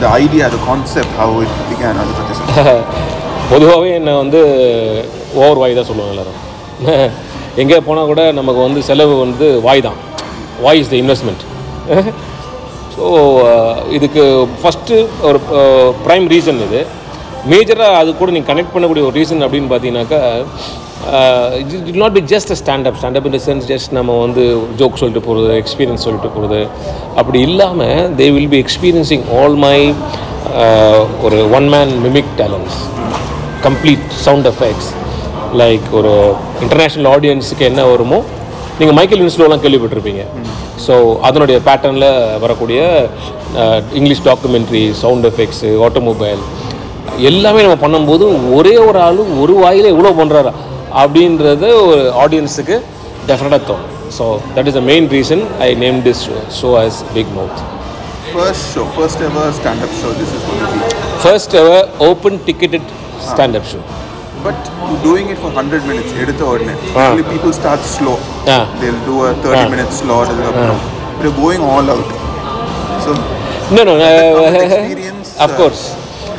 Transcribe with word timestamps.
அந்த 0.00 0.12
ஐடியா 0.24 0.44
அந்த 0.48 0.58
concept 0.66 1.16
how 1.20 1.40
it 1.44 1.56
began 1.70 1.98
அதை 2.02 2.12
பற்றி 2.18 2.34
பொதுவாகவே 3.50 3.88
என்னை 3.96 4.12
வந்து 4.20 4.38
ஓவர் 5.40 5.58
வாய் 5.62 5.74
தான் 5.78 5.88
சொல்லுவாங்க 5.88 6.14
எல்லாரும். 6.14 6.38
எங்கே 7.62 7.78
போனால் 7.86 8.08
கூட 8.10 8.22
நமக்கு 8.38 8.60
வந்து 8.66 8.80
செலவு 8.88 9.14
வந்து 9.22 9.46
வாய் 9.66 9.82
தான். 9.86 9.98
வாய் 10.64 10.80
இஸ் 10.82 10.90
த 10.92 10.96
இன்வெஸ்ட்மெண்ட் 11.00 11.42
ஸோ 12.94 13.04
இதுக்கு 13.98 14.24
ஃபஸ்ட்டு 14.62 14.96
ஒரு 15.28 15.40
uh, 15.58 15.86
ப்ரைம் 16.06 16.28
ரீசன் 16.34 16.62
இது. 16.68 16.80
மேஜராக 17.48 17.98
அது 18.00 18.10
கூட 18.16 18.30
நீங்கள் 18.30 18.50
கனெக்ட் 18.52 18.72
பண்ணக்கூடிய 18.74 19.04
ஒரு 19.08 19.16
ரீசன் 19.20 19.44
அப்படின்னு 19.46 19.70
பார்த்தீங்கன்னாக்கா 19.72 20.20
it 21.60 21.88
it 21.90 22.00
not 22.02 22.16
be 22.18 22.22
just 22.32 22.52
stand up 22.60 22.96
stand up 23.00 23.26
in 23.28 23.36
sense 23.46 23.66
just 23.72 23.92
நம்ம 23.98 24.16
வந்து 24.18 24.42
ஜோக் 24.80 24.98
சொல்லிட்டு 25.02 25.26
போகிறது 25.26 25.54
எக்ஸ்பீரியன்ஸ் 25.62 26.04
சொல்லிட்டு 26.06 26.28
போகிறது 26.28 26.60
அப்படி 27.16 27.40
இல்லாமல் 27.40 28.14
they 28.20 28.26
will 28.36 28.52
be 28.56 28.60
experiencing 28.64 29.24
all 29.38 29.56
my 29.66 29.78
ஒரு 31.26 31.38
one 31.58 31.68
man 31.76 31.94
mimic 32.06 32.32
talents 32.42 32.78
complete 33.66 34.04
sound 34.26 34.48
effects 34.52 34.90
like 35.62 35.86
ஒரு 36.00 36.12
இன்டர்நேஷ்னல் 36.64 37.08
ஆடியன்ஸுக்கு 37.14 37.64
என்ன 37.70 37.84
வருமோ 37.86 38.20
நீங்கள் 38.78 38.96
மைக்கேல் 38.98 39.22
இன்ஸ்டோலாம் 39.24 39.62
கேள்விப்பட்டிருப்பீங்க. 39.64 40.22
ஸோ 40.86 40.94
அதனுடைய 41.28 41.60
பேட்டர்னில் 41.66 42.38
வரக்கூடிய 42.44 42.80
English 43.98 44.24
documentary 44.28 44.90
sound 45.02 45.26
effects 45.30 45.70
automobile 45.86 46.42
எல்லாமே 47.18 47.62
நம்ம 47.62 47.78
பண்ணும்போது 47.84 48.24
ஒரே 48.54 48.74
ஒரு 48.88 48.98
ஆளு 48.98 49.22
ஒரு 49.42 49.54
வாயில் 49.54 49.92
எவ்வளோ 49.94 50.12
பண்ணுறாரா 50.20 50.52
அப்படின்றது 51.02 51.68
ஒரு 51.82 52.02
ஆடியன்ஸுக்கு 52.24 52.76
டெஃபினட்டாக 53.28 53.62
தோணும் 53.70 53.90
so 54.18 54.24
that 54.56 54.68
is 54.70 54.78
the 54.78 54.84
main 54.90 55.08
reason 55.16 55.44
I 55.58 55.68
name 55.74 56.00
this 56.08 56.22
show 56.60 56.70
as 56.86 56.96
big 57.14 57.32
mouth 57.38 57.60
First 58.32 58.74
show, 58.74 58.84
first 58.96 59.20
ever 59.20 59.44
stand-up 59.52 59.92
show. 60.00 60.10
This 60.12 60.30
is 60.36 60.42
going 60.48 60.60
to 60.64 60.68
be. 60.74 60.90
First 61.22 61.54
ever 61.54 61.88
open 62.08 62.38
ticketed 62.48 62.90
stand up 63.30 63.66
show 63.72 63.80
But 64.44 64.58
doing 65.02 65.26
it 65.28 65.38
for 65.38 65.50
100 65.52 65.82
minutes, 65.84 66.12
எடுத்த 66.22 66.44
உடனே. 66.44 66.74
Ah. 66.96 67.08
Slow. 67.96 68.14
Ah. 68.46 68.62
They'll 68.80 69.02
do 69.04 69.16
a 69.24 69.32
30 69.34 69.58
Ah. 69.58 69.68
minute 69.68 69.92
slot. 69.92 70.28
அதுக்கப்புறம் 70.28 71.66
all 71.72 71.90
out. 71.90 72.10
So 73.04 73.10
No, 73.76 73.82
no. 73.84 73.94
experience, 73.96 75.28
of 75.38 75.50
uh, 75.50 75.56
course, 75.56 75.82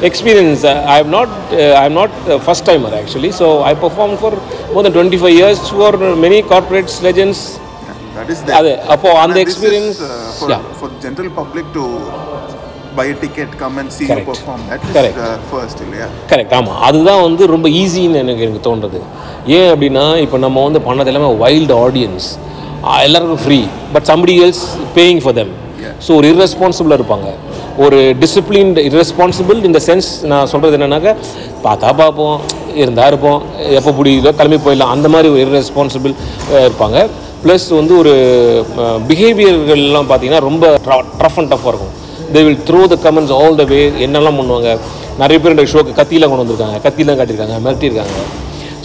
experience. 0.02 0.63
Uh, 0.63 0.83
I 0.88 0.99
am 0.99 1.09
not. 1.09 1.30
Uh, 1.53 1.81
I 1.81 1.85
am 1.85 1.94
not 1.94 2.11
a 2.27 2.39
first 2.39 2.66
timer 2.66 2.94
actually. 2.94 3.31
So 3.31 3.47
I 3.61 3.73
performed 3.75 4.19
for 4.19 4.31
more 4.73 4.83
than 4.83 4.94
25 4.94 5.31
years 5.31 5.59
for 5.71 5.91
many 6.17 6.41
corporates, 6.44 7.02
legends. 7.02 7.39
that 8.16 8.29
is. 8.33 8.39
அது 8.59 8.72
அப்போ 8.94 9.09
அந்த 9.23 9.35
And 9.35 9.41
is, 9.41 9.47
experience. 9.47 9.97
uh, 10.02 10.09
for, 10.39 10.47
yeah. 10.52 10.63
for 10.79 10.89
general 11.05 11.29
public 11.39 11.66
to 11.77 11.83
buy 12.97 13.05
a 13.05 13.17
ticket, 13.22 13.49
come 13.61 13.75
and 13.81 13.89
see 13.97 14.07
Correct. 14.07 14.22
you 14.22 14.33
perform. 14.33 14.61
That 14.72 14.81
is 14.85 14.91
Correct. 14.97 15.17
uh, 15.17 15.38
first, 15.52 15.77
இல்லையா? 15.85 16.07
Correct 16.31 16.55
ஆமாம் 16.59 16.79
அதுதான் 16.88 17.22
வந்து 17.27 17.44
ரொம்ப 17.53 17.67
ஈஸின்னு 17.81 18.22
எனக்கு 18.23 18.44
எனக்கு 18.47 18.63
தோன்றது 18.69 18.99
ஏன் 19.57 19.69
அப்படின்னா 19.73 20.05
இப்போ 20.25 20.39
நம்ம 20.45 20.63
வந்து 20.67 20.81
பண்ணது 20.88 21.11
எல்லாமே 21.13 21.29
வைல்டு 21.45 21.75
ஆடியன்ஸ் 21.85 22.27
எல்லாருக்கும் 23.07 23.41
free 23.45 23.59
but 23.95 24.07
somebody 24.11 24.35
else 24.45 24.63
paying 24.97 25.22
for 25.25 25.38
them 25.39 25.53
so 26.05 26.11
ஒரு 26.19 26.27
irresponsible 26.31 26.94
இருப்பாங்க 26.97 27.27
ஒரு 27.86 27.97
டிசிப்ளின்ட் 28.22 28.80
இரெஸ்பான்சிபிள் 28.89 29.59
இந்த 29.69 29.80
சென்ஸ் 29.88 30.09
நான் 30.31 30.50
சொல்கிறது 30.52 30.77
என்னென்னாக்கா 30.77 31.14
பார்த்தா 31.66 31.89
பார்ப்போம் 32.02 32.38
இருந்தால் 32.81 33.09
இருப்போம் 33.11 33.39
எப்போ 33.80 33.91
பிடிக்குதோ 33.97 34.31
கிளம்பி 34.39 34.59
போயிடலாம் 34.66 34.94
அந்த 34.95 35.08
மாதிரி 35.13 35.30
ஒரு 35.33 35.41
இரெஸ்பான்சிபிள் 35.45 36.13
இருப்பாங்க. 36.66 37.00
ப்ளஸ் 37.44 37.67
வந்து 37.80 37.94
ஒரு 38.02 38.13
பிஹேவியர்கள்லாம் 39.09 40.09
பார்த்தீங்கன்னா 40.09 40.41
ரொம்ப 40.50 40.66
ட்ரஃப் 41.19 41.39
அண்ட் 41.41 41.52
டஃப்பாக 41.53 41.72
இருக்கும். 41.73 41.94
They 42.33 42.41
will 42.47 42.61
throw 42.67 42.81
the 42.94 42.97
comments 43.05 43.33
all 43.39 43.58
the 43.61 43.66
way 43.72 43.81
என்னெல்லாம் 44.08 44.39
பண்ணுவாங்க? 44.41 44.72
நிறைய 45.22 45.38
பேர் 45.41 45.56
இந்த 45.56 45.66
ஷோக்கு 45.73 45.94
கத்திலாம் 46.00 46.31
கொண்டு 46.31 46.44
வந்திருக்காங்க 46.44 46.80
கத்திலாம் 46.85 47.19
காட்டியிருக்காங்க 47.19 47.58
மிரட்டியிருக்காங்க. 47.66 48.16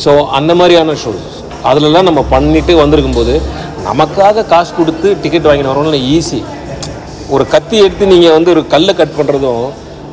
ஸோ 0.05 0.13
அந்த 0.39 0.55
மாதிரியான 0.61 0.97
ஷோஸ் 1.05 1.27
அதிலலாம் 1.71 2.09
நம்ம 2.11 2.23
பண்ணிட்டு 2.35 2.73
வந்திருக்கும்போது 2.83 3.35
நமக்காக 3.89 4.47
காசு 4.53 4.71
கொடுத்து 4.79 5.09
டிக்கெட் 5.23 5.49
வாங்கிட்டு 5.49 5.73
வரணும்னு 5.73 6.01
ஈஸி 6.17 6.41
ஒரு 7.35 7.45
கத்தி 7.55 7.77
எடுத்து 7.85 8.05
நீங்கள் 8.13 8.35
வந்து 8.37 8.51
ஒரு 8.55 8.63
கல்லை 8.73 8.93
கட் 8.99 9.17
பண்ணுறதும் 9.19 9.65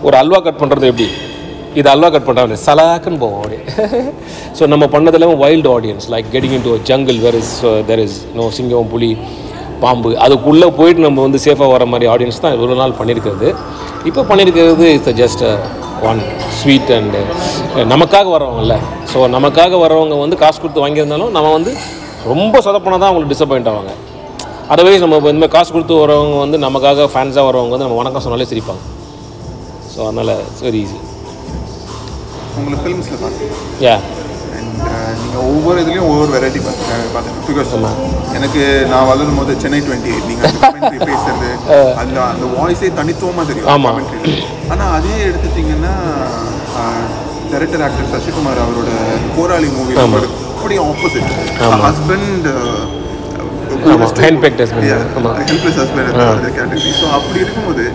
ஒரு 0.07 0.15
அல்வா 0.21 0.39
கட் 0.45 0.59
பண்ணுறதும் 0.61 0.91
எப்படி? 0.91 1.07
இது 1.79 1.87
அல்வா 1.91 2.07
கட் 2.13 2.25
பண்ணுறாங்க 2.27 2.55
சலாக்குன்னு 2.65 3.19
போவோம் 3.23 3.41
அப்படியே 3.41 3.61
ஸோ 4.57 4.63
நம்ம 4.73 4.85
பண்ணதெல்லாம் 4.93 5.41
wild 5.43 5.69
audience 5.75 6.05
like 6.13 6.27
getting 6.33 6.55
into 6.67 6.73
jungle 6.89 7.19
where 7.25 7.37
is 7.41 7.53
there 7.89 8.01
is 8.05 8.17
no 8.39 8.45
சிங்கம் 8.57 8.89
புலி 8.93 9.09
பாம்பு 9.83 10.09
அதுக்குள்ளே 10.25 10.67
போயிட்டு 10.79 11.05
நம்ம 11.05 11.21
வந்து 11.25 11.39
சேஃபாக 11.45 11.69
வர 11.75 11.85
மாதிரி 11.93 12.07
ஆடியன்ஸ் 12.13 12.41
தான் 12.43 12.55
இவ்வளோ 12.57 12.77
நாள் 12.81 12.95
பண்ணியிருக்கிறது. 12.99 13.49
இப்போ 14.09 14.21
பண்ணியிருக்கிறது 14.29 14.85
it's 14.95 15.17
just 15.21 15.43
one 16.09 16.21
sweet 16.59 16.91
and 16.97 17.21
நமக்காக 17.93 18.27
வரவங்கல்ல 18.35 18.77
ஸோ 19.11 19.27
நமக்காக 19.37 19.79
வரவங்க 19.85 20.17
வந்து 20.23 20.39
காசு 20.43 20.57
கொடுத்து 20.63 20.83
வாங்கியிருந்தாலும் 20.85 21.33
நம்ம 21.37 21.51
வந்து 21.57 21.73
ரொம்ப 22.31 22.55
சொதப்பினா 22.67 22.97
தான் 22.97 23.09
அவங்களுக்கு 23.11 23.35
டிசப்பாயிண்ட் 23.35 23.71
ஆவாங்க. 23.71 23.93
அதர்வைஸ் 24.69 25.03
நம்ம 25.03 25.17
இந்த 25.23 25.39
மாதிரி 25.39 25.53
காசு 25.53 25.69
கொடுத்து 25.71 25.95
வரவங்க 26.01 26.37
வந்து 26.43 26.57
நமக்காக 26.63 27.07
ஃபேன்ஸாக 27.13 27.45
வரவங்க 27.47 27.73
வந்து 27.73 27.85
நம்ம 27.85 27.99
வணக்கம் 27.99 28.23
சொன்னாலே 28.25 28.49
சிரிப்பாங்க. 28.51 28.81
ஸோ 29.93 29.99
அதனால் 30.05 30.33
இட்ஸ் 30.43 30.63
வெரி 30.65 30.81
ஈஸி 30.85 30.99
உங்களை 32.57 32.77
ஃபிலிம்ஸில் 32.81 33.21
பார்த்தேன் 33.21 33.51
யா 33.83 33.95
அண்ட் 34.55 34.71
நீங்கள் 35.21 35.43
ஒவ்வொரு 35.49 35.77
இதுலேயும் 35.83 36.07
ஒவ்வொரு 36.09 36.31
வெரைட்டி 36.35 36.61
பார்த்தேன் 36.63 37.39
பிகாஸ் 37.47 37.73
எனக்கு 38.37 38.61
நான் 38.91 39.07
வளரும் 39.11 39.39
போது 39.39 39.53
சென்னை 39.63 39.81
டுவெண்ட்டி 39.81 40.11
எயிட் 40.13 40.29
நீங்கள் 40.29 41.07
பேசுறது 41.09 41.49
அந்த 42.01 42.17
அந்த 42.25 42.45
வாய்ஸே 42.55 42.89
தனித்துவமாக 42.99 43.45
தெரியும். 43.49 43.69
ஆமா. 43.73 43.91
ஆனால் 44.71 44.91
அதே 44.97 45.15
எடுத்துட்டிங்கன்னா 45.29 45.93
டைரக்டர் 47.51 47.83
ஆக்டர் 47.87 48.11
சசிகுமார் 48.13 48.63
அவரோட 48.63 48.91
போராளி 49.35 49.67
மூவி 49.75 49.95
அப்படி 50.01 50.77
ஆப்போசிட் 50.85 51.31
ஹஸ்பண்ட் 51.83 52.47
ஆமா. 55.17 55.31
ஹெல்ப்லெஸ் 55.43 55.79
ஹஸ்பண்ட் 55.81 56.09
கேட்டகரி 56.49 56.91
ஸோ 56.99 57.07
அப்படி 57.17 57.39
இருக்கும்போது 57.43 57.85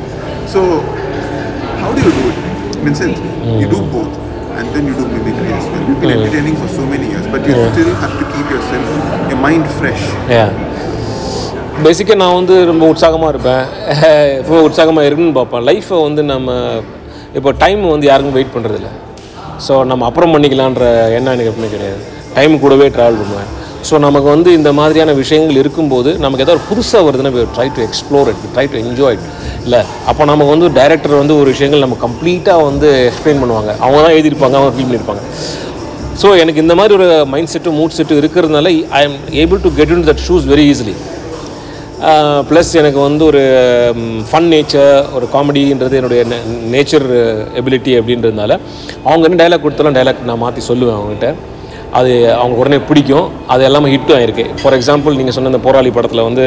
so 0.55 0.61
how 1.83 1.93
do 1.99 2.05
you 2.07 2.13
do 2.19 2.25
it 2.31 2.41
means 2.87 3.03
you 3.63 3.69
do 3.75 3.83
both 3.95 4.15
and 4.59 4.69
then 4.75 4.87
you 4.87 4.95
do 4.95 5.05
mimicry 5.09 5.51
as 5.57 5.67
well. 5.67 5.83
You've 5.89 6.01
been 6.03 6.13
entertaining 6.15 6.57
for 6.57 6.69
so 6.69 6.85
many 6.85 7.07
years, 7.11 7.27
but 7.27 7.43
you 7.49 7.55
still 7.67 7.91
have 7.97 8.15
to 8.21 8.25
keep 8.33 8.47
yourself, 8.55 8.87
your 9.31 9.41
mind 9.45 9.67
fresh. 9.77 10.03
Yeah 10.35 10.47
பேசிக்காக 11.85 12.19
நான் 12.23 12.39
வந்து 12.39 12.55
ரொம்ப 12.71 12.85
உற்சாகமாக 12.93 13.33
இருப்பேன். 13.35 13.63
எப்போ 14.41 14.63
உற்சாகமாக 14.69 15.07
இருக்குன்னு 15.09 15.37
பார்ப்பேன். 15.37 15.65
லைஃப்பை 15.69 15.99
வந்து 16.07 16.23
நம்ம 16.33 16.49
இப்போ 17.39 17.51
டைம் 17.63 17.83
வந்து 17.95 18.09
யாருக்கும் 18.11 18.37
வெயிட் 18.39 18.55
பண்ணுறதில்ல 18.55 18.91
ஸோ 19.67 19.75
நம்ம 19.91 20.07
அப்புறம் 20.09 20.35
பண்ணிக்கலான்ற 20.35 20.85
எண்ணம் 21.19 21.35
எனக்கு 21.37 21.51
எப்பவுமே 21.53 21.71
கிடையாது. 21.77 22.01
டைம் 22.37 22.55
கூடவே 22.65 22.89
ட்ராவல் 22.97 23.21
பண்ணுவேன். 23.23 23.49
ஸோ 23.89 23.99
நமக்கு 24.07 24.29
வந்து 24.35 24.51
இந்த 24.59 24.71
மாதிரியான 24.79 25.13
விஷயங்கள் 25.21 25.59
இருக்கும்போது 25.63 26.11
நமக்கு 26.25 26.45
ஏதாவது 26.47 26.63
புதுசாக 26.71 27.03
வருதுன்னா 27.07 27.31
try 27.57 27.69
to 27.77 27.83
explore 27.89 28.31
it 28.33 28.43
try 28.55 28.67
to 28.73 28.79
enjoy 28.85 29.17
it 29.17 29.27
இல்லை 29.65 29.81
அப்போ 30.11 30.23
நமக்கு 30.31 30.53
வந்து 30.55 30.69
டைரக்டர் 30.79 31.21
வந்து 31.23 31.35
ஒரு 31.41 31.49
விஷயங்கள் 31.55 31.85
நம்ம 31.85 31.99
கம்ப்ளீட்டாக 32.07 32.67
வந்து 32.69 32.89
எக்ஸ்பிளைன் 33.11 33.41
பண்ணுவாங்க. 33.43 33.71
அவங்க 33.85 34.01
தான் 34.05 34.15
எழுதியிருப்பாங்க 34.17 34.57
அவங்க 34.61 34.75
ஃபீல் 34.77 34.89
பண்ணியிருப்பாங்க 34.89 35.23
ஸோ 36.23 36.29
எனக்கு 36.43 36.63
இந்த 36.65 36.75
மாதிரி 36.79 36.95
ஒரு 36.99 37.07
மைண்ட் 37.33 37.53
செட்டு 37.53 37.77
மூட் 37.79 37.97
செட்டு 37.99 38.15
இருக்கிறதுனால 38.23 38.71
I 38.99 39.03
am 39.09 39.19
able 39.43 39.61
to 39.67 39.71
get 39.79 39.93
in 39.97 40.07
that 40.09 40.25
shoes 40.29 40.49
very 40.53 40.65
easily 40.73 40.95
plus 42.49 42.73
எனக்கு 42.81 43.01
வந்து 43.07 43.23
ஒரு 43.31 43.43
ஃபன் 44.31 44.49
நேச்சர் 44.55 44.91
ஒரு 45.17 45.27
காமெடின்றது 45.35 45.99
என்னுடைய 46.01 46.23
நேச்சர் 46.75 47.07
எபிலிட்டி 47.61 47.95
அப்படின்றதுனால 48.01 48.53
அவங்க 49.09 49.25
என்ன 49.29 49.39
டைலாக் 49.43 49.65
கொடுத்தாலும் 49.65 49.97
டைலாக் 49.99 50.29
நான் 50.31 50.43
மாற்றி 50.45 50.63
சொல்லுவேன் 50.71 50.99
அவங்ககிட்ட. 50.99 51.31
அது 51.99 52.13
அவங்க 52.41 52.57
உடனே 52.63 52.79
பிடிக்கும். 52.89 53.27
அது 53.53 53.63
எல்லாமே 53.69 53.91
ஹிட்டும் 53.93 54.17
ஆகிருக்கு 54.17 54.45
ஃபார் 54.61 54.75
எக்ஸாம்பிள் 54.79 55.19
நீங்கள் 55.19 55.35
சொன்ன 55.37 55.51
இந்த 55.53 55.61
போராளி 55.67 55.91
படத்தில் 55.97 56.27
வந்து 56.29 56.45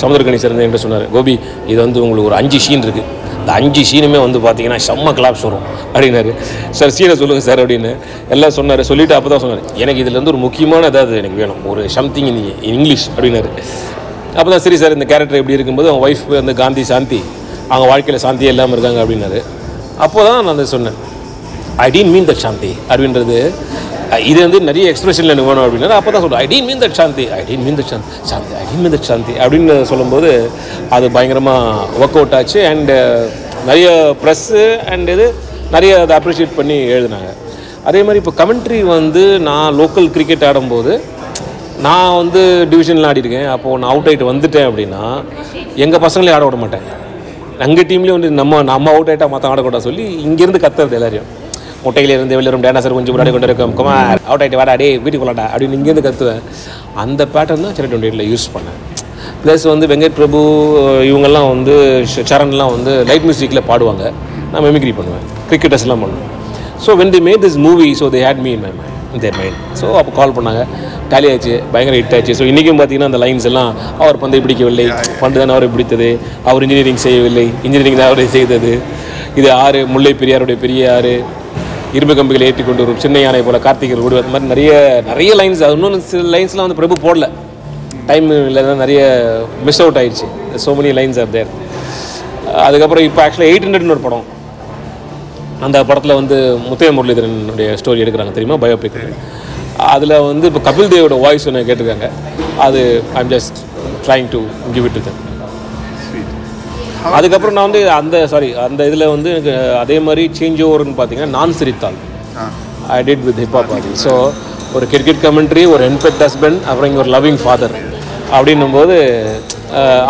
சமுதிரக்கணி 0.00 0.38
சேர்ந்து 0.44 0.64
என்கிட்ட 0.64 0.84
சொன்னார். 0.86 1.04
கோபி 1.16 1.34
இது 1.72 1.78
வந்து 1.84 2.00
உங்களுக்கு 2.04 2.30
ஒரு 2.30 2.38
அஞ்சு 2.40 2.58
ஷீன் 2.64 2.84
இருக்குது 2.86 3.08
இந்த 3.40 3.52
அஞ்சு 3.58 3.82
சீனுமே 3.90 4.18
வந்து 4.24 4.38
பார்த்தீங்கன்னா 4.46 4.80
செம்ம 4.88 5.12
கிளாப்ஸ் 5.18 5.44
வரும். 5.46 5.64
அப்படின்னாரு. 5.92 6.32
சார் 6.78 6.92
சீனை 6.96 7.14
சொல்லுங்கள் 7.22 7.46
சார் 7.48 7.62
அப்படின்னு. 7.62 7.92
எல்லாம் 8.34 8.54
சொன்னார். 8.58 8.82
சொல்லிவிட்டு 8.90 9.16
அப்போ 9.18 9.30
தான் 9.34 9.42
சொன்னார். 9.44 9.62
எனக்கு 9.82 10.02
இதுலேருந்து 10.04 10.32
ஒரு 10.34 10.40
முக்கியமான 10.46 10.90
ஏதாவது 10.92 11.16
எனக்கு 11.22 11.38
வேணும். 11.42 11.62
ஒரு 11.72 11.84
சம்திங் 11.96 12.28
இன் 12.32 12.42
இங்கிலீஷ் 12.72 13.06
அப்படின்னாரு. 13.14 13.50
அப்போ 14.38 14.48
தான் 14.52 14.64
சரி 14.66 14.76
சார் 14.82 14.96
இந்த 14.98 15.06
கேரக்டர் 15.12 15.40
எப்படி 15.40 15.56
இருக்கும்போது 15.58 15.90
அவங்க 15.92 16.04
ஒய்ஃப் 16.08 16.26
வந்து 16.40 16.54
காந்தி 16.62 16.84
சாந்தி. 16.92 17.20
அவங்க 17.72 17.86
வாழ்க்கையில் 17.92 18.22
சாந்தியே 18.26 18.52
இல்லாமல் 18.54 18.76
இருக்காங்க 18.76 19.00
அப்படின்னாரு. 19.04 19.40
அப்போ 20.04 20.20
தான் 20.28 20.38
நான் 20.46 20.54
அதை 20.54 20.66
சொன்னேன். 20.76 20.98
ஐ 21.84 21.88
டீன் 21.96 22.10
மீன் 22.14 22.26
தட் 22.30 22.44
சாந்தி 22.46 22.70
அப்படின்றது 22.88 23.36
இது 24.30 24.38
வந்து 24.44 24.58
நிறைய 24.68 24.86
எக்ஸ்பிரஷனில் 24.92 25.32
எனக்கு 25.34 25.50
வேணும் 25.50 25.94
அப்போ 25.98 26.10
தான் 26.14 26.24
சொல்கிறேன் 26.24 26.42
I 26.44 26.48
didn't 26.52 26.66
mean 26.70 26.80
that 26.82 26.96
Shanti 26.98 27.24
I 27.36 27.38
didn't 27.50 27.62
mean 27.66 27.78
that 27.78 27.90
Shanti 27.92 28.10
Shanti 28.30 28.52
I 28.62 28.64
didn't 28.70 28.82
mean 28.84 28.94
that 28.94 29.08
Shanti 29.10 29.34
அப்படின்னு 29.42 29.76
சொல்லும்போது 29.90 30.30
அது 30.96 31.06
பயங்கரமாக 31.16 31.86
ஒர்க் 32.00 32.18
அவுட் 32.20 32.36
ஆச்சு. 32.38 32.58
அண்டு 32.72 32.96
நிறைய 33.68 33.88
ப்ரெஸ்ஸு 34.22 34.62
அண்ட் 34.92 35.10
இது 35.14 35.26
நிறைய 35.74 35.92
அதை 36.04 36.14
அப்ரிஷியேட் 36.18 36.56
பண்ணி 36.58 36.76
எழுதினாங்க. 36.96 37.30
அதே 37.88 38.00
மாதிரி 38.06 38.20
இப்போ 38.22 38.34
கமெண்ட்ரி 38.40 38.80
வந்து 38.96 39.22
நான் 39.48 39.76
லோக்கல் 39.80 40.08
கிரிக்கெட் 40.16 40.46
ஆடும்போது 40.48 40.94
நான் 41.86 42.16
வந்து 42.20 42.42
டிவிஷனில் 42.72 43.08
ஆடிருக்கேன். 43.10 43.48
அப்போது 43.54 43.80
நான் 43.82 43.92
அவுட் 43.92 44.08
ஆகிட்டு 44.10 44.30
வந்துட்டேன் 44.32 44.68
அப்படின்னா 44.70 45.04
எங்கள் 45.84 46.04
பசங்களே 46.06 46.34
ஆட 46.36 46.44
விட 46.48 46.58
மாட்டேன். 46.64 46.84
எங்கள் 47.66 47.88
டீம்லேயும் 47.90 48.18
வந்து 48.18 48.30
நம்ம 48.40 48.62
நம்ம 48.72 48.92
அவுட் 48.96 49.10
ஆகிட்டா 49.12 49.28
மற்ற 49.34 49.50
ஆடக்கூடாது 49.52 49.86
சொல்லி 49.88 50.04
இங்கேருந்து 50.26 50.62
கத்துறது 50.66 50.98
எல்லாரையும். 51.00 51.30
முட்டையில 51.84 52.14
இருந்து 52.16 52.36
வெளியிலும் 52.38 52.64
டேனாசர் 52.64 52.96
கொஞ்சம் 52.96 53.14
முன்னாடி 53.16 53.32
கொண்டு 53.34 53.48
இருக்கும் 53.50 53.74
குமார் 53.80 54.20
அவுட் 54.28 54.42
ஆகிட்டு 54.44 54.60
வாடா 54.60 54.74
டே 54.82 54.88
வீட்டுக்குள்ளாடா 55.04 55.46
அப்படின்னு 55.52 55.78
இங்கேருந்து 55.78 56.04
கத்துவேன். 56.06 56.42
அந்த 57.02 57.22
பேட்டர்ன் 57.34 57.64
தான் 57.66 57.74
சென்னை 57.76 57.88
டுவெண்ட்டி 57.92 58.08
எயிட்டில் 58.10 58.30
யூஸ் 58.32 58.46
பண்ணேன். 58.54 58.78
ப்ளஸ் 59.42 59.64
வந்து 59.72 59.86
வெங்கட் 59.92 60.16
பிரபு 60.20 60.38
இவங்கெல்லாம் 61.10 61.48
வந்து 61.54 61.74
சரண்லாம் 62.30 62.72
வந்து 62.76 62.92
லைட் 63.10 63.26
மியூசிக்கில் 63.28 63.66
பாடுவாங்க. 63.70 64.04
நான் 64.52 64.64
மெமிக்ரி 64.68 64.94
பண்ணுவேன். 65.00 65.26
கிரிக்கெட்டர்ஸ்லாம் 65.50 66.02
பண்ணுவேன். 66.04 66.30
So 66.84 66.96
when 67.00 67.12
the 67.16 67.20
made 67.28 67.44
this 67.46 67.58
movie 67.66 67.88
so 68.00 68.08
they 68.14 68.22
had 68.28 68.42
me 68.46 68.52
in 68.56 68.64
my 68.66 68.72
mind 68.78 69.22
their 69.24 69.36
mind 69.40 69.58
so 69.80 69.86
அப்போ 70.00 70.12
கால் 70.20 70.36
பண்ணாங்க. 70.38 70.62
டேலி 71.12 71.28
ஆச்சு 71.32 71.54
பயங்கர 71.72 71.94
ஹிட் 72.00 72.14
ஆச்சு. 72.18 72.32
ஸோ 72.38 72.44
இன்றைக்கும் 72.50 72.78
பார்த்தீங்கன்னா 72.80 73.10
அந்த 73.10 73.20
லைன்ஸ் 73.24 73.46
எல்லாம் 73.50 73.70
அவர் 74.02 74.22
பந்தை 74.22 74.38
பிடிக்கவில்லை. 74.46 74.86
பந்து 75.22 75.40
தான் 75.40 75.54
அவரை 75.56 75.68
பிடித்தது. 75.74 76.10
அவர் 76.50 76.64
இன்ஜினியரிங் 76.66 77.04
செய்யவில்லை. 77.06 77.46
இன்ஜினியரிங் 77.66 78.00
தான் 78.00 78.10
அவரை 78.12 78.26
செய்தது. 78.36 78.72
இது 79.40 79.48
ஆறு 79.64 79.80
முல்லை 79.94 80.12
பெரியாருடைய 80.22 80.58
பெரிய 80.64 80.82
ஆறு. 80.96 81.14
இரும்பு 81.96 82.14
கம்பிகளை 82.18 82.44
ஏற்றி 82.48 82.62
கொண்டு 82.66 82.82
வரும் 82.84 83.00
சின்ன 83.04 83.20
யானை 83.22 83.40
போல 83.46 83.58
கார்த்திகர் 83.64 84.02
ஓடுவது. 84.06 84.30
மாதிரி 84.34 84.50
நிறைய 84.52 84.72
நிறைய 85.10 85.32
லைன்ஸ் 85.40 85.62
இன்னொன்று 85.74 85.98
சில 86.12 86.22
லைன்ஸ்லாம் 86.34 86.66
வந்து 86.66 86.78
பிரபு 86.80 86.96
போடல. 87.06 87.26
டைம் 88.10 88.28
இல்லை 88.48 88.62
நிறைய 88.84 89.00
மிஸ் 89.66 89.80
அவுட் 89.84 89.98
ஆயிடுச்சு. 90.02 90.28
So 90.64 90.74
many 90.78 90.92
lines 90.98 91.18
are 91.24 91.34
there 91.36 91.50
அதுக்கப்புறம் 92.66 93.06
இப்போ 93.08 93.20
ஆக்சுவலாக 93.24 93.50
எயிட் 93.52 93.66
ஹண்ட்ரட்னு 93.66 93.94
ஒரு 93.96 94.04
படம். 94.06 94.24
அந்த 95.66 95.78
படத்தில் 95.90 96.18
வந்து 96.20 96.36
முத்தைய 96.68 96.92
முரளிதரனுடைய 96.96 97.68
ஸ்டோரி 97.80 98.02
எடுக்கிறாங்க 98.04 98.32
தெரியுமா? 98.38 98.58
பயோபிக் 98.64 98.98
அதில் 99.92 100.16
வந்து 100.30 100.48
இப்போ 100.50 100.62
கபில் 100.68 100.90
தேவோட 100.94 101.18
வாய்ஸ் 101.26 101.46
ஒன்று 101.50 101.68
கேட்டிருக்காங்க. 101.68 102.08
அது 102.66 102.80
I'm 103.20 103.30
just 103.34 103.58
trying 104.06 104.28
to 104.34 104.40
give 104.74 104.86
it 104.88 104.96
to 104.98 105.02
அதுக்கப்புறம் 107.10 107.56
நான் 107.56 107.68
வந்து 107.68 107.82
அந்த 107.94 108.16
சாரி 108.32 108.48
அந்த 108.64 108.80
இதில் 108.88 109.12
வந்து 109.12 109.30
எனக்கு 109.34 109.52
அதே 109.82 109.96
மாதிரி 110.06 110.22
சேஞ்ச் 110.38 110.60
ஓவர்னு 110.66 110.96
பார்த்தீங்கன்னா 110.98 111.34
நான் 111.36 111.56
சிரித்தாள். 111.60 111.96
I 112.90 112.98
did 113.08 113.24
with 113.26 113.40
hip hop 113.42 113.72
Aadhi 113.76 113.92
so 114.04 114.12
ஒரு 114.76 114.84
கிரிக்கெட் 114.92 115.22
கமெண்ட்ரி 115.24 115.64
ஒரு 115.72 115.82
என்பெக்ட் 115.90 116.22
ஹஸ்பண்ட் 116.26 116.60
அப்புறம் 116.68 116.88
இங்கே 116.90 117.02
ஒரு 117.04 117.12
லவ்விங் 117.14 117.40
ஃபாதர் 117.42 117.74
அப்படின்னும்போது 118.36 118.94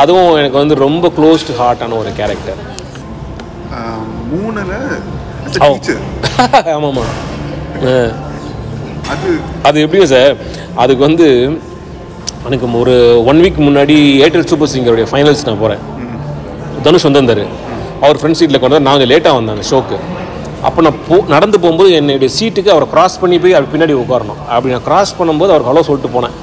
அதுவும் 0.03 0.31
எனக்கு 0.41 0.59
வந்து 0.61 0.77
ரொம்ப 0.85 1.07
க்ளோஸ் 1.17 1.47
டு 1.49 1.55
ஹார்ட்டான 1.61 1.97
ஒரு 2.03 2.13
கேரக்டர் 2.21 2.61
மூணுல 4.33 4.75
ஆமாம்மா. 6.75 7.03
அது 9.13 9.29
அது 9.69 9.77
எப்படியும் 9.85 10.11
சார் 10.13 10.33
அதுக்கு 10.83 11.03
வந்து 11.07 11.27
எனக்கு 12.47 12.67
ஒரு 12.81 12.95
ஒன் 13.31 13.41
வீக் 13.45 13.59
முன்னாடி 13.67 13.97
ஏர்டெல் 14.25 14.49
சூப்பர் 14.51 14.73
சிங்கருடைய 14.73 15.07
ஃபைனல்ஸ் 15.11 15.45
நான் 15.47 15.63
போகிறேன் 15.63 15.83
தனுஷ் 16.87 17.07
வந்திருந்தார் 17.09 17.45
அவர் 18.05 18.19
ஃப்ரெண்ட் 18.21 18.39
சீட்டில் 18.41 18.61
கொண்டு 18.63 18.77
வந்து 18.77 18.89
நான் 18.91 19.11
லேட்டாக 19.13 19.35
வந்தேன் 19.39 19.57
அந்த 19.57 19.67
ஷோக்கு 19.71 19.99
அப்போ 20.69 20.81
நான் 20.87 20.99
போ 21.07 21.17
நடந்து 21.35 21.57
போகும்போது 21.63 21.91
என்னுடைய 21.99 22.31
சீட்டுக்கு 22.39 22.71
அவரை 22.75 22.87
கிராஸ் 22.93 23.17
பண்ணி 23.23 23.37
போய் 23.43 23.57
அவர் 23.59 23.71
பின்னாடி 23.73 23.95
உட்காரணும். 24.03 24.41
அப்படி 24.55 24.73
நான் 24.75 24.87
கிராஸ் 24.89 25.13
பண்ணும்போது 25.19 25.53
அவருக்கு 25.53 25.71
ஹலோ 25.71 25.83
சொல்லிட்டு 25.89 26.11
போனேன். 26.17 26.35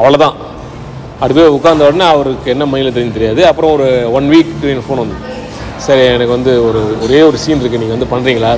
அவ்வளோதான் 0.00 0.36
அப்படி 1.18 1.34
போய் 1.38 1.54
உட்கார்ந்த 1.56 1.88
உடனே 1.88 2.06
அவருக்கு 2.14 2.52
என்ன 2.54 2.66
மைண்டில் 2.72 2.94
தெரியும் 2.96 3.16
தெரியாது. 3.16 3.40
அப்புறம் 3.50 3.72
ஒரு 3.76 3.86
ஒன் 4.18 4.28
வீக் 4.32 4.52
எனக்கு 4.72 4.86
ஃபோன் 4.88 5.02
வந்து 5.04 5.16
சரி 5.86 6.04
எனக்கு 6.14 6.32
வந்து 6.36 6.52
ஒரு 6.68 6.80
ஒரே 7.04 7.20
ஒரு 7.28 7.36
சீன் 7.44 7.60
இருக்குது 7.62 7.82
நீங்கள் 7.82 7.96
வந்து 7.96 8.10
பண்ணுறீங்களா 8.12 8.52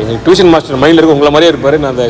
எங்கள் 0.00 0.18
டியூஷன் 0.24 0.50
மாஸ்டர் 0.54 0.80
மைண்டில் 0.82 1.00
இருக்க 1.00 1.16
உங்களை 1.16 1.30
மாதிரியே 1.34 1.52
இருப்பார். 1.52 1.76
நான் 1.84 1.94
அந்த 1.94 2.04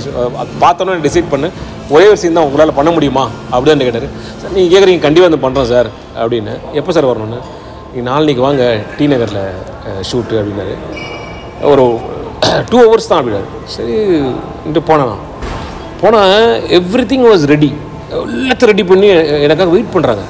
பார்த்தோன்னே 0.64 0.96
டிசைட் 1.06 1.30
பண்ணு. 1.34 1.48
ஒரே 1.94 2.06
ஒரு 2.12 2.18
சீன் 2.22 2.36
தான் 2.38 2.46
உங்களால் 2.48 2.76
பண்ண 2.78 2.90
முடியுமா? 2.96 3.24
அப்படின்னு 3.54 3.86
கேட்டார். 3.88 4.08
சார் 4.40 4.54
நீங்கள் 4.56 4.72
கேட்குறீங்க 4.74 5.04
கண்டிப்பாக 5.06 5.28
வந்து 5.28 5.42
பண்ணுறோம் 5.44 5.70
சார். 5.74 5.90
அப்படின்னு. 6.22 6.54
எப்போ 6.80 6.92
சார் 6.96 7.10
வரணும்னு? 7.12 7.40
நாளைக்கு 8.08 8.42
வாங்க 8.46 8.62
டி 8.96 9.06
நகரில் 9.12 9.42
ஷூட்டு 10.08 10.38
அப்படின்னாரு. 10.40 10.74
ஒரு 11.72 11.84
டூ 12.70 12.78
ஹவர்ஸ் 12.84 13.08
தான் 13.10 13.18
அப்படின்னாரு. 13.20 13.48
சரி 13.74 13.94
போனேன். 14.88 15.10
நான் 15.12 15.24
போனால் 16.00 16.34
எவ்ரி 16.78 17.04
திங் 17.12 17.26
வாஸ் 17.28 17.44
ரெடி 17.52 17.70
எல்லாத்தையும் 18.16 18.70
ரெடி 18.72 18.84
பண்ணி 18.90 19.08
எனக்காக 19.46 19.70
வெயிட் 19.74 19.94
பண்ணுறாங்க 19.94 20.24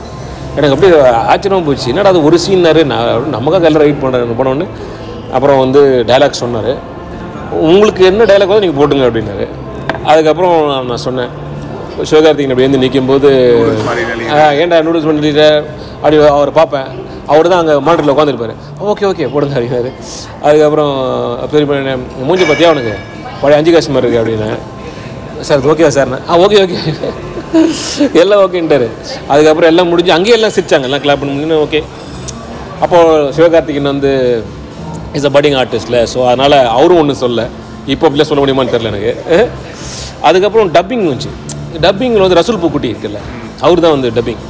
எனக்கு 0.58 0.74
அப்படியே 0.74 0.98
ஆச்சரியமாக 1.32 1.64
போச்சு. 1.68 1.88
என்னடா 1.92 2.10
அது 2.12 2.20
ஒரு 2.28 2.36
சீன்னாரு 2.44 2.82
நான் 2.92 3.32
நமக்காக 3.36 3.68
எல்லாம் 3.70 3.84
வெயிட் 3.86 4.02
பண்ணுறேன் 4.04 4.38
போனோன்னு 4.40 4.66
அப்புறம் 5.36 5.58
வந்து 5.64 5.80
டைலாக் 6.10 6.42
சொன்னார். 6.42 6.72
உங்களுக்கு 7.70 8.02
என்ன 8.10 8.24
டைலாக் 8.30 8.52
வந்து 8.52 8.66
நீங்கள் 8.66 8.80
போட்டுங்க 8.80 9.08
அப்படின்னாரு. 9.08 9.46
அதுக்கப்புறம் 10.10 10.56
நான் 10.90 11.04
சொன்னேன். 11.08 11.32
சிவகார்த்திகன் 12.10 12.52
அப்படி 12.52 12.68
வந்து 12.68 12.80
நிற்கும்போது 12.84 13.28
ஏன்டா 14.62 14.78
நூடுல்ஸ் 14.86 15.08
பண்ணிட்டு 15.08 15.46
அப்படி 16.00 16.16
அவரை 16.36 16.52
பார்ப்பேன். 16.60 16.88
அவர் 17.32 17.48
தான் 17.52 17.60
அங்கே 17.62 17.74
மானிட்டரில் 17.86 18.12
உட்காந்துருப்பாரு 18.14 18.54
ஓகே 18.90 19.04
ஓகே 19.10 19.26
போடுங்க 19.34 19.54
அப்படின்னாரு. 19.58 19.90
அதுக்கப்புறம் 20.46 20.92
பெரிய 21.52 21.66
பையன், 21.70 22.02
மூஞ்சி 22.28 22.44
பார்த்தியா 22.50 22.70
அவனுக்கு 22.70 22.94
பழைய 23.42 23.58
அஞ்சு 23.60 23.70
காசு 23.74 23.94
மாதிரி 23.94 24.08
இருக்குது 24.08 24.22
அப்படின்னு. 24.22 24.50
சார் 25.48 25.66
ஓகேவா 25.72 25.90
சார்? 25.96 26.12
ஆ 26.30 26.38
ஓகே 26.44 26.58
ஓகே. 26.64 26.78
எல்லாம் 28.22 28.42
ஓகேன்ட்டாரு 28.44 28.86
அதுக்கப்புறம் 29.32 29.70
எல்லாம் 29.72 29.90
முடிஞ்சு 29.92 30.12
அங்கேயே 30.16 30.36
எல்லாம் 30.38 30.54
சிரிச்சாங்க. 30.56 30.88
எல்லாம் 30.88 31.02
கிளாப் 31.04 31.20
பண்ணி 31.22 31.58
ஓகே. 31.66 31.80
அப்போது 32.84 33.32
சிவகார்த்திகேயன் 33.36 33.92
வந்து 33.94 34.12
இஸ் 35.18 35.28
அ 35.28 35.32
பட்டிங் 35.36 35.56
ஆர்டிஸ்டில் 35.60 36.00
ஸோ 36.12 36.18
அதனால் 36.30 36.56
அவரும் 36.76 37.00
ஒன்றும் 37.02 37.22
சொல்ல 37.24 37.42
இப்போ 37.92 38.04
அப்படிலாம் 38.06 38.30
சொல்ல 38.30 38.42
முடியுமான்னு 38.42 38.74
தெரில 38.74 38.92
எனக்கு. 38.92 39.12
அதுக்கப்புறம் 40.28 40.70
டப்பிங் 40.76 41.04
வந்துச்சு. 41.08 41.32
டப்பிங்கில் 41.84 42.24
வந்து 42.24 42.38
ரசூல் 42.40 42.60
பூக்குட்டி 42.62 42.88
இருக்குல்ல 42.92 43.20
அவர் 43.66 43.84
தான் 43.84 43.94
வந்து 43.96 44.10
டப்பிங் 44.18 44.42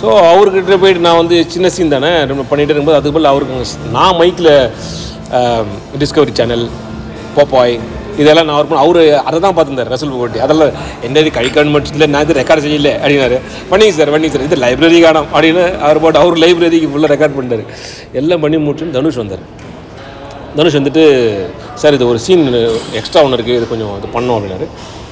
ஸோ 0.00 0.08
அவர்கிட்ட 0.32 0.76
போயிட்டு 0.82 1.06
நான் 1.06 1.20
வந்து 1.22 1.36
சின்ன 1.54 1.70
சீன் 1.76 1.94
தானே 1.94 2.10
நம்ம 2.28 2.42
பண்ணிகிட்டு 2.50 2.72
இருக்கும்போது 2.72 2.98
அதுக்கு 2.98 3.16
பதில் 3.16 3.32
அவருக்கு 3.32 3.88
நான் 3.96 4.18
மைக்கில் 4.20 4.52
டிஸ்கவரி 6.02 6.34
சேனல் 6.38 6.66
போப்பாய் 7.38 7.74
இதெல்லாம் 8.20 8.46
நான் 8.48 8.56
அவர் 8.56 8.68
பண்ண 8.70 8.80
அவர் 8.84 8.98
அதை 9.28 9.36
தான் 9.44 9.54
பார்த்துருந்தார் 9.56 9.90
ரசூல் 9.94 10.16
போட்டி 10.20 10.38
அதெல்லாம் 10.44 10.72
என்ன 11.06 11.20
இது 11.22 11.30
கை 11.36 11.44
மட்டும் 11.74 11.94
இல்லை 11.96 12.06
நான் 12.14 12.24
இது 12.26 12.36
ரெக்கார்ட் 12.38 12.64
செய்யல 12.64 12.90
அப்படின்னாரு. 13.02 13.36
பண்ணிங்க 13.70 13.94
சார் 13.98 14.12
பண்ணிங்க 14.14 14.32
சார் 14.34 14.46
இது 14.46 14.56
லைப்ரரி 14.64 14.98
காணும் 15.04 15.28
அப்படின்னு 15.34 15.64
அவர் 15.86 16.00
போட்டு 16.04 16.20
அவர் 16.22 16.40
லைப்ரரிக்கு 16.44 16.90
ஃபுல்லாக 16.92 17.12
ரெக்கார்ட் 17.14 17.36
பண்ணிட்டார். 17.36 17.64
எல்லாம் 18.20 18.42
பண்ணி 18.44 18.58
முடிச்சுன்னு 18.66 18.96
தனுஷ் 18.98 19.20
வந்தார். 19.22 19.44
தனுஷ் 20.58 20.78
வந்துட்டு 20.78 21.04
சார் 21.82 21.96
இது 21.98 22.10
ஒரு 22.12 22.20
சீன் 22.26 22.44
எக்ஸ்ட்ரா 23.00 23.22
ஒன்று 23.26 23.38
இருக்குது 23.38 23.58
இது 23.60 23.68
கொஞ்சம் 23.72 23.94
இது 24.00 24.10
பண்ணோம் 24.16 24.36
அப்படின்னாரு. 24.38 24.68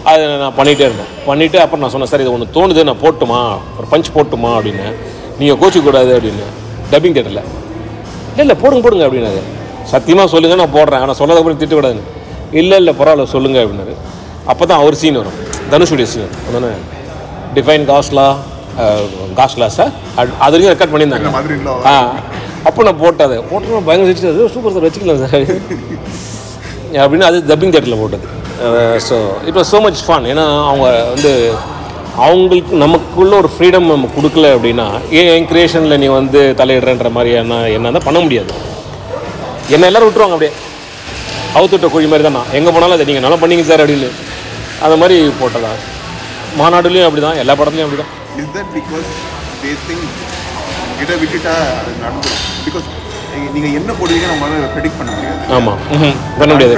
அதை 0.09 0.25
நான் 0.43 0.57
பண்ணிகிட்டே 0.59 0.85
இருந்தேன். 0.89 1.11
பண்ணிவிட்டு 1.29 1.59
அப்புறம் 1.63 1.83
நான் 1.83 1.93
சொன்னேன் 1.95 2.11
சார் 2.11 2.23
இது 2.25 2.33
ஒன்று 2.35 2.47
தோணுது 2.57 2.83
நான் 2.89 3.03
போட்டுமா? 3.05 3.41
ஒரு 3.79 3.87
பஞ்ச் 3.93 4.11
போட்டுமா? 4.17 4.51
அப்படின்னு. 4.59 4.87
நீங்கள் 5.39 5.59
கோச்சிக்கூடாது 5.63 6.11
அப்படின்னு. 6.17 6.47
டப்பிங் 6.93 7.17
தேட்டரில் 7.17 7.43
இல்லை 8.31 8.43
இல்லை 8.45 8.57
போடுங்க 8.63 8.83
போடுங்க 8.85 9.05
அப்படின்னாரு. 9.09 9.41
சத்தியமாக 9.93 10.29
சொல்லுங்கள் 10.35 10.63
நான் 10.63 10.77
போடுறேன். 10.79 11.03
ஆனால் 11.05 11.19
சொல்லாத 11.21 11.41
அப்புறம் 11.41 11.61
திட்டக்கூடாதுன்னு. 11.63 12.07
இல்லை 12.61 12.77
இல்லை 12.83 12.93
பரவாயில்ல 13.01 13.27
சொல்லுங்கள் 13.35 13.65
அப்படின்னாரு. 13.65 13.95
அப்போ 14.53 14.63
தான் 14.71 14.81
அவர் 14.83 15.01
சீன் 15.03 15.21
வரும். 15.23 15.39
தனுஷுடைய 15.73 16.09
சீன் 16.13 16.25
வரும். 16.53 16.79
டிஃபைன் 17.57 17.87
காஸ்லா 17.93 18.27
காஸ்லா 19.39 19.69
சார் 19.79 19.93
அது 20.45 20.53
வரைக்கும் 20.55 20.73
ரெக்கார்ட் 20.75 20.93
பண்ணியிருந்தாங்க. 20.95 21.31
ஆ 21.93 21.95
அப்போ 22.69 22.81
நான் 22.89 23.01
போட்டது. 23.05 23.37
போட்டோம் 23.51 23.87
பயங்கர 23.89 24.09
வச்சுட்டு 24.11 24.51
சூப்பர் 24.57 24.75
சார் 24.77 24.87
வச்சுக்கலாம் 24.89 25.23
சார் 25.25 25.47
அப்படின்னு 27.03 27.27
அது 27.31 27.39
டப்பிங் 27.49 27.73
தேட்டரில் 27.75 28.01
போட்டது. 28.03 28.27
So 29.09 29.17
it 29.49 29.59
was 29.59 29.71
so 29.75 29.81
much 29.81 30.01
fun 30.07 30.27
ஏன்னா 30.33 30.47
அவங்க 30.69 30.87
வந்து 31.13 31.33
அவங்களுக்கு 32.27 32.77
நமக்குள்ள 32.77 33.33
ஒரு 33.43 33.49
ஃப்ரீடம் 33.55 33.91
நம்ம 33.91 34.09
கொடுக்கல 34.15 34.47
அப்படின்னா 34.55 34.87
ஏன் 35.19 35.29
என் 35.35 35.49
கிரியேஷனில் 35.51 36.01
நீ 36.03 36.07
வந்து 36.15 36.41
தலையிடுறன்ற 36.61 37.11
மாதிரி 37.17 37.31
என்ன 37.43 37.59
என்ன 37.77 37.93
தான் 37.97 38.07
பண்ண 38.07 38.21
முடியாது. 38.21 38.53
என்ன 39.75 39.87
எல்லோரும் 39.91 40.09
விட்டுருவாங்க 40.09 40.37
அப்படியே. 40.37 40.53
அவுத்துட்ட 41.57 41.89
குழி 41.89 42.07
மாதிரி 42.07 42.25
தான்? 42.27 42.37
நான் 42.39 42.55
எங்கே 42.59 42.71
போனாலும் 42.75 42.97
அதை 42.97 43.07
நீங்கள் 43.11 43.25
நல்லா 43.27 43.39
பண்ணிங்க 43.43 43.65
சார் 43.71 43.83
அப்படின்னு. 43.85 44.09
அந்த 44.85 44.97
மாதிரி 45.03 45.17
போட்டதா? 45.41 45.73
மாநாடுலேயும் 46.59 47.09
அப்படி 47.09 47.23
தான் 47.23 47.41
எல்லா 47.43 47.55
படத்துலையும் 47.61 47.89
அப்படி 47.89 48.01
தான் 48.03 48.13
இஸ் 48.41 48.53
தட் 48.57 48.73
பிகாஸ் 48.77 49.09
பேசிங் 49.63 50.05
கிட்ட 50.99 51.13
விட்டுட்டா 51.23 51.55
அது 51.79 51.91
நடந்துடும் 52.05 52.43
பிகாஸ் 52.67 52.87
நீங்கள் 53.55 53.75
என்ன 53.81 53.91
போடுவீங்கன்னு 54.01 54.37
உங்களால் 54.37 54.73
ப்ரெடிக்ட் 54.75 54.99
பண்ண 55.01 55.11
முடியாது. 55.17 55.41
ஆமாம் 55.57 55.79
பண்ண 56.41 56.51
முடியாது. 56.55 56.75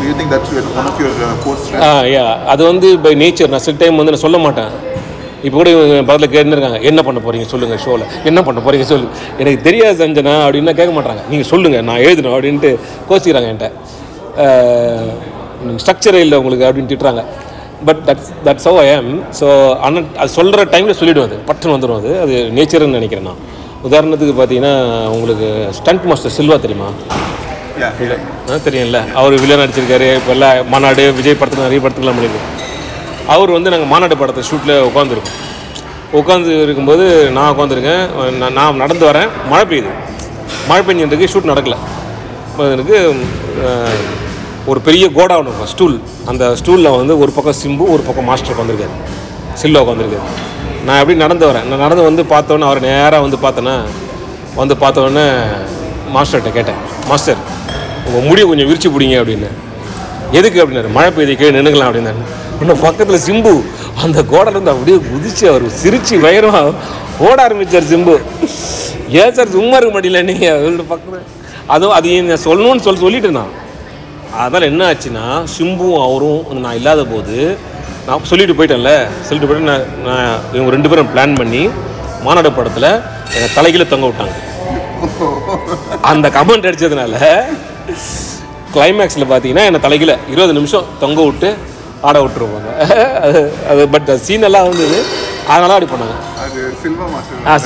Do 0.00 0.06
you 0.08 0.14
think 0.18 0.30
that's 0.34 0.50
one 0.80 0.86
of 0.90 0.98
your 1.02 1.10
uh, 1.26 1.34
core 1.44 1.56
strengths 1.62 1.86
ah 1.86 1.88
yeah 2.14 2.24
அது 2.52 2.62
வந்து 2.70 2.88
பை 3.04 3.12
நேச்சர் 3.22 3.50
நான் 3.54 3.64
சில 3.66 3.76
டைம் 3.82 3.98
வந்து 4.00 4.12
நான் 4.14 4.24
சொல்ல 4.26 4.38
மாட்டேன். 4.44 4.70
இப்போ 5.46 5.56
கூட 5.58 5.68
இவங்க 5.74 5.94
பக்கத்தில் 6.08 6.32
கேட்டுருக்காங்க 6.34 6.78
என்ன 6.90 7.00
பண்ண 7.06 7.18
போறீங்க? 7.26 7.46
சொல்லுங்க 7.52 7.76
ஷோவில் 7.84 8.04
என்ன 8.30 8.40
பண்ண 8.46 8.58
போறீங்க? 8.64 8.86
சொல்லு. 8.92 9.06
எனக்கு 9.42 9.60
தெரியாது 9.66 9.96
சஞ்சனா 10.02 10.34
அப்படின்னா 10.46 10.74
கேட்க 10.80 10.92
மாட்டாங்க. 10.96 11.22
நீங்கள் 11.30 11.48
சொல்லுங்கள் 11.52 11.86
நான் 11.90 12.02
எழுதணும் 12.06 12.34
அப்படின்ட்டு 12.36 12.70
கோச்சிக்கிறாங்க 13.10 13.50
என்கிட்ட. 13.52 13.70
ஸ்ட்ரக்சரே 15.84 16.20
இல்லை 16.26 16.36
உங்களுக்கு 16.42 16.66
அப்படின்னு 16.68 16.90
திட்டுறாங்க. 16.92 17.22
But 17.88 18.02
that's 18.08 18.30
that's 18.46 18.66
how 18.68 18.78
I 18.84 18.88
am 18.96 19.12
so 19.40 19.46
ஆனால் 19.86 20.06
அது 20.22 20.30
சொல்கிற 20.38 20.64
டைமில் 20.74 20.98
சொல்லிவிடும் 21.00 21.26
அது. 21.28 21.38
பட்டுன்னு 21.50 21.76
வந்துடும் 21.76 22.00
அது. 22.00 22.10
அது 22.24 22.34
நேச்சர்னு 22.58 22.98
நினைக்கிறேன் 23.00 23.28
நான். 23.30 23.40
உதாரணத்துக்கு 23.84 24.34
பார்த்தீங்கன்னா 24.34 24.72
உங்களுக்கு 25.08 25.46
ஸ்டண்ட் 25.78 26.06
மாஸ்டர் 26.06 26.36
சில்வா 26.36 26.56
தெரியுமா? 26.60 26.88
ஆ, 28.48 28.56
தெரியும்ல. 28.64 28.98
அவர் 29.14 29.34
வில்லன் 29.42 29.62
நடிச்சிருக்காரு 29.62 30.08
இப்போ 30.18 30.32
எல்லாம் 30.34 30.66
மாநாடு 30.68 31.04
விஜய் 31.18 31.38
படத்தில் 31.40 31.66
நிறைய 31.66 31.80
படத்துக்குலாம் 31.80 32.18
பண்ணியிருக்கோம் 32.18 32.56
அவர் 33.28 33.50
வந்து 33.50 33.72
நாங்கள் 33.72 33.90
மாநாடு 33.92 34.16
படத்தை 34.16 34.42
ஷூட்டில் 34.48 34.74
உட்காந்துருக்கோம் 34.88 35.38
உட்காந்து 36.12 36.52
இருக்கும்போது 36.62 37.04
நான் 37.36 37.52
உட்காந்துருக்கேன் 37.54 38.02
நான் 38.38 38.54
நான் 38.54 38.80
நடந்து 38.82 39.04
வரேன். 39.06 39.28
மழை 39.50 39.64
பெய்யுது. 39.64 39.90
மழை 40.68 40.82
பெஞ்சதுக்கு 40.82 41.30
ஷூட் 41.32 41.50
நடக்கலை. 41.52 41.78
எனக்கு 42.74 42.96
ஒரு 44.66 44.80
பெரிய 44.86 45.04
கோடா 45.10 45.36
ஒன்று 45.36 45.50
இருக்கும் 45.50 45.72
ஸ்டூல் 45.74 45.94
அந்த 46.26 46.44
ஸ்டூலில் 46.60 46.96
வந்து 46.96 47.14
ஒரு 47.22 47.32
பக்கம் 47.32 47.58
சிம்பு 47.60 47.84
ஒரு 47.94 48.02
பக்கம் 48.02 48.24
மாஸ்டர் 48.24 48.54
உட்காந்துருக்காரு 48.54 48.96
சில்லா 49.62 49.82
உட்காந்துருக்காரு 49.84 50.26
நான் 50.86 51.00
எப்படி 51.00 51.16
நடந்து 51.22 51.44
வரேன்? 51.50 51.66
நான் 51.70 51.82
நடந்து 51.84 52.04
வந்து 52.08 52.22
பார்த்தோன்னே 52.32 52.66
அவரை 52.68 52.80
நேராக 52.88 53.22
வந்து 53.24 53.38
பார்த்தேன்னா 53.44 53.74
வந்து 54.60 54.74
பார்த்தோன்னே 54.82 55.24
மாஸ்டர்கிட்ட 56.14 56.52
கேட்டேன். 56.58 56.80
மாஸ்டர் 57.10 57.40
உங்கள் 58.06 58.26
முடியை 58.28 58.46
கொஞ்சம் 58.48 58.68
விரிச்சு 58.70 58.88
பிடிங்க 58.94 59.16
அப்படின்னு. 59.20 59.50
எதுக்கு? 60.38 60.58
அப்படின்னாரு. 60.62 60.90
மழை 60.96 61.10
பெய்யுது 61.16 61.36
கீழே 61.40 61.52
நின்றுக்கலாம் 61.56 61.90
அப்படின்னாரு. 61.90 62.22
இன்னும் 62.60 62.82
பக்கத்தில் 62.86 63.24
சிம்பு 63.28 63.52
அந்த 64.04 64.18
கோடலேருந்து 64.32 64.72
அப்படியே 64.72 64.98
குதிச்சு 65.10 65.44
அவர் 65.52 65.66
சிரிச்சு 65.82 66.16
வயிறும் 66.24 66.58
ஓட 67.26 67.36
ஆரம்பித்தார் 67.46 67.90
சிம்பு. 67.92 68.14
ஏன் 69.20 69.34
சார் 69.36 69.54
சும்மா 69.56 69.76
இருக்க 69.76 69.92
மாட்டீங்களா 69.94 70.22
நீங்கள் 70.30 70.54
அவரோட 70.56 70.84
பக்கத்தில். 70.92 71.26
அதுவும் 71.74 71.96
அது 71.96 72.22
நான் 72.28 72.44
சொல்லணும்னு 72.48 72.86
சொல்லி 72.86 73.02
சொல்லிட்டு 73.06 73.30
நான் 73.38 73.52
அதனால் 74.40 74.68
என்ன 74.70 74.82
ஆச்சுன்னா 74.90 75.24
சிம்புவும் 75.56 76.02
அவரும் 76.06 76.60
நான் 76.64 76.78
இல்லாத 76.80 77.02
போது 77.12 77.36
நான் 78.06 78.28
சொல்லிட்டு 78.30 78.56
போயிட்டேன்ல. 78.58 78.92
சொல்லிட்டு 79.26 79.48
போயிட்டு 79.48 79.70
நான் 79.70 79.86
நான் 80.06 80.28
இவங்க 80.56 80.70
ரெண்டு 80.76 80.90
பேரும் 80.90 81.10
பிளான் 81.14 81.38
பண்ணி 81.40 81.62
மாநாடு 82.26 82.50
படத்தில் 82.58 82.90
என்னை 83.34 83.48
தலைகீழ 83.56 83.84
தொங்க 83.92 84.06
விட்டாங்க. 84.08 84.36
அந்த 86.10 86.26
கமெண்ட் 86.38 86.68
அடிச்சதுனால 86.68 87.14
கிளைமேக்ஸில் 88.74 89.30
பார்த்தீங்கன்னா 89.30 89.66
என்னை 89.68 89.80
தலைகீழ 89.86 90.12
இருபது 90.32 90.52
நிமிஷம் 90.58 90.88
தொங்க 91.02 91.20
விட்டு 91.28 91.50
ஆட 92.08 92.16
விட்டுருவாங்க. 92.24 92.70
அது 93.26 93.40
அது 93.70 93.82
பட் 93.94 94.10
சீன் 94.26 94.46
எல்லாம் 94.48 94.68
வந்தது 94.68 94.98
அதனால 95.52 95.74
அப்படி 95.74 95.88
பண்ணாங்க. 95.92 96.16
ஆ 97.48 97.56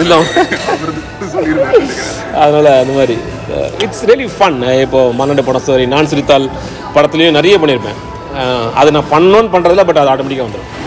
நினைக்கிறேன். 1.37 1.85
அதனால் 2.43 2.71
அந்த 2.81 2.93
மாதிரி. 2.99 3.17
இட்ஸ் 3.85 4.05
ரியலி 4.11 4.27
ஃபன் 4.37 4.59
இப்போ 4.85 5.01
மன்னண்ட 5.19 5.43
படம் 5.49 5.67
சாரி 5.69 5.87
நான் 5.95 6.11
சிரித்தால் 6.13 6.47
படத்துலேயும் 6.97 7.39
நிறைய 7.39 7.57
பண்ணியிருப்பேன். 7.63 8.01
அது 8.75 8.97
நான் 8.97 9.13
பண்ணணும்னு 9.13 9.53
பண்ணுறதில்ல 9.53 9.87
பட் 9.87 10.03
அது 10.03 10.13
ஆட்டோமேட்டிக்காக 10.15 10.49
வந்துடும் 10.49 10.84